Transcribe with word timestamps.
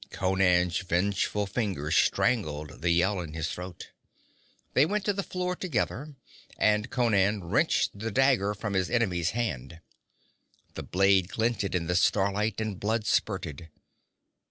_'Conan's 0.11 0.79
vengeful 0.79 1.45
fingers 1.45 1.95
strangled 1.95 2.81
the 2.81 2.89
yell 2.89 3.19
in 3.19 3.33
his 3.33 3.49
throat. 3.51 3.91
They 4.73 4.83
went 4.83 5.05
to 5.05 5.13
the 5.13 5.21
floor 5.21 5.55
together 5.55 6.15
and 6.57 6.89
Conan 6.89 7.43
wrenched 7.43 7.99
the 7.99 8.09
dagger 8.09 8.55
from 8.55 8.73
his 8.73 8.89
enemy's 8.89 9.29
hand. 9.37 9.79
The 10.73 10.81
blade 10.81 11.27
glinted 11.29 11.75
in 11.75 11.85
the 11.85 11.95
starlight, 11.95 12.59
and 12.59 12.79
blood 12.79 13.05
spurted. 13.05 13.69